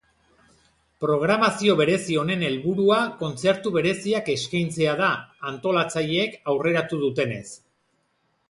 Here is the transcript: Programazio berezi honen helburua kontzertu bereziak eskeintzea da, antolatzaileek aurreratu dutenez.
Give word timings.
Programazio 1.03 1.75
berezi 1.81 2.17
honen 2.21 2.45
helburua 2.47 2.97
kontzertu 3.21 3.75
bereziak 3.77 4.33
eskeintzea 4.39 4.97
da, 5.05 5.11
antolatzaileek 5.53 6.43
aurreratu 6.55 7.05
dutenez. 7.05 7.47